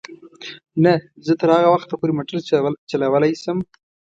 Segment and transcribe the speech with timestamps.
[0.83, 0.93] نه،
[1.25, 2.37] زه تر هغه وخته پورې موټر
[2.89, 3.57] چلولای شم.